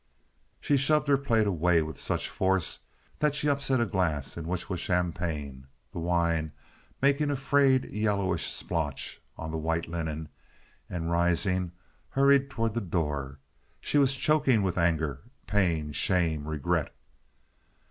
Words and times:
She 0.59 0.77
shoved 0.77 1.07
her 1.09 1.15
plate 1.17 1.45
away 1.45 1.83
with 1.83 1.99
such 1.99 2.27
force 2.27 2.79
that 3.19 3.35
she 3.35 3.47
upset 3.47 3.79
a 3.79 3.85
glass 3.85 4.35
in 4.35 4.47
which 4.47 4.67
was 4.67 4.79
champagne, 4.79 5.67
the 5.91 5.99
wine 5.99 6.53
making 7.03 7.29
a 7.29 7.35
frayed, 7.35 7.85
yellowish 7.91 8.51
splotch 8.51 9.21
on 9.37 9.51
the 9.51 9.59
white 9.59 9.87
linen, 9.87 10.29
and, 10.89 11.11
rising, 11.11 11.71
hurried 12.09 12.49
toward 12.49 12.73
the 12.73 12.81
door. 12.81 13.37
She 13.79 13.99
was 13.99 14.15
choking 14.15 14.63
with 14.63 14.75
anger, 14.75 15.21
pain, 15.45 15.91
shame, 15.91 16.47
regret. 16.47 16.95